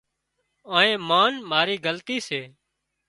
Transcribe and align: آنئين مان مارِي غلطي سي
آنئين 0.77 1.01
مان 1.09 1.33
مارِي 1.49 1.75
غلطي 1.85 2.17
سي 2.27 2.41